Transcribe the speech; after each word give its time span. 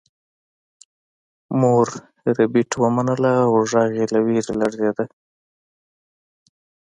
مور 1.59 1.87
ربیټ 2.37 2.71
ومنله 2.81 3.33
او 3.45 3.51
غږ 3.71 3.89
یې 3.99 4.05
له 4.13 4.19
ویرې 4.25 4.53
لړزیده 4.59 5.05